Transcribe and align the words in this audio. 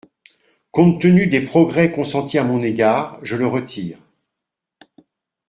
Compte 0.71 0.99
tenu 0.99 1.27
des 1.27 1.41
progrès 1.41 1.91
consentis 1.91 2.39
à 2.39 2.43
mon 2.43 2.59
égard, 2.61 3.19
je 3.21 3.35
le 3.35 3.45
retire. 3.45 3.99